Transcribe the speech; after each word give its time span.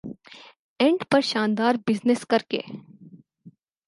and 0.79 0.99
پر 1.11 1.21
شاندار 1.31 1.75
business 1.87 2.21
کرکے 2.29 2.61